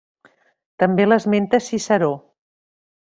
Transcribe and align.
També 0.83 1.05
l'esmenta 1.09 1.59
Ciceró. 1.67 2.11